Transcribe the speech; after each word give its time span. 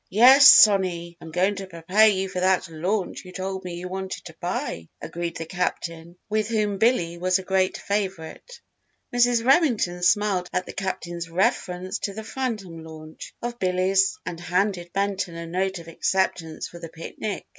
"Yes, 0.09 0.49
Sonny, 0.51 1.15
I'm 1.21 1.29
going 1.29 1.57
to 1.57 1.67
prepare 1.67 2.07
you 2.07 2.27
for 2.27 2.39
that 2.39 2.67
launch 2.69 3.23
you 3.23 3.31
told 3.31 3.63
me 3.63 3.75
you 3.75 3.87
wanted 3.87 4.25
to 4.25 4.35
buy," 4.39 4.89
agreed 4.99 5.37
the 5.37 5.45
Captain 5.45 6.17
with 6.27 6.47
whom 6.47 6.79
Billy 6.79 7.19
was 7.19 7.37
a 7.37 7.43
great 7.43 7.77
favourite. 7.77 8.61
Mrs. 9.13 9.45
Remington 9.45 10.01
smiled 10.01 10.49
at 10.51 10.65
the 10.65 10.73
Captain's 10.73 11.29
reference 11.29 11.99
to 11.99 12.15
the 12.15 12.23
"phantom 12.23 12.83
launch" 12.83 13.35
of 13.43 13.59
Billy's 13.59 14.17
and 14.25 14.39
handed 14.39 14.91
Benton 14.91 15.35
a 15.35 15.45
note 15.45 15.77
of 15.77 15.87
acceptance 15.87 16.67
for 16.67 16.79
the 16.79 16.89
picnic. 16.89 17.45